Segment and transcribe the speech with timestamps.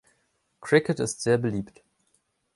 [0.61, 1.83] Cricket ist sehr beliebt.